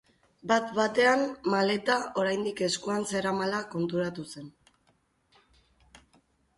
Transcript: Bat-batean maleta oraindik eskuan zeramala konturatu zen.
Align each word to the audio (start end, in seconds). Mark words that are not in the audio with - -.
Bat-batean 0.51 1.21
maleta 1.55 1.99
oraindik 2.23 2.65
eskuan 2.71 3.07
zeramala 3.13 3.63
konturatu 3.77 4.29
zen. 4.35 4.53